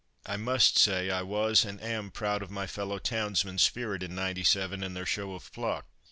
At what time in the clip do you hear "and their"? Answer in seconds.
4.81-5.05